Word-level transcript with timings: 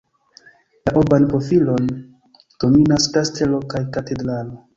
La 0.87 0.93
urban 1.01 1.27
profilon 1.33 1.91
dominas 2.65 3.07
kastelo 3.19 3.61
kaj 3.77 3.85
katedralo. 3.99 4.61